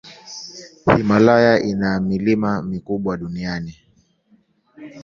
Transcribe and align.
Himalaya 0.85 1.59
ina 1.61 1.99
milima 1.99 2.61
mikubwa 2.61 3.17
duniani. 3.17 3.75